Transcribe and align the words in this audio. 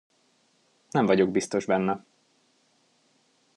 Nem 0.91 1.05
vagyok 1.05 1.31
biztos 1.31 1.65
benne. 1.65 2.05